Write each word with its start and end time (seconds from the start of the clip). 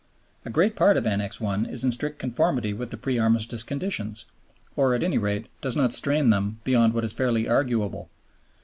A 0.45 0.49
great 0.49 0.75
part 0.75 0.97
of 0.97 1.05
Annex 1.05 1.39
I. 1.39 1.57
is 1.69 1.83
in 1.83 1.91
strict 1.91 2.17
conformity 2.17 2.73
with 2.73 2.89
the 2.89 2.97
pre 2.97 3.19
Armistice 3.19 3.61
conditions, 3.61 4.25
or, 4.75 4.95
at 4.95 5.03
any 5.03 5.19
rate, 5.19 5.47
does 5.61 5.75
not 5.75 5.93
strain 5.93 6.31
them 6.31 6.59
beyond 6.63 6.95
what 6.95 7.05
is 7.05 7.13
fairly 7.13 7.47
arguable. 7.47 8.09